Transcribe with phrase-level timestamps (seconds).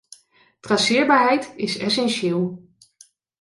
[0.61, 2.59] Traceerbaarheid is essentieel.